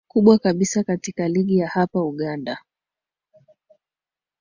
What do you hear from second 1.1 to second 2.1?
ligi ya hapa